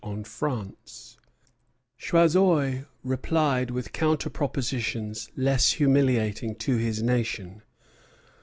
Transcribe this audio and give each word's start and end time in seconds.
Choiseul 1.99 2.85
replied 3.03 3.69
with 3.69 3.93
counter 3.93 4.31
propositions 4.31 5.29
less 5.37 5.73
humiliating 5.73 6.55
to 6.55 6.77
his 6.77 7.03
nation. 7.03 7.61